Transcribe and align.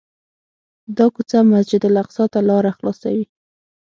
دا 0.97 1.05
کوڅه 1.13 1.39
مسجدالاقصی 1.53 2.25
ته 2.33 2.39
لاره 2.49 2.71
خلاصوي. 2.77 3.25